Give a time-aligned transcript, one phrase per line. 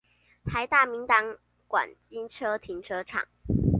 [0.45, 3.23] 臺大明達館機車停車場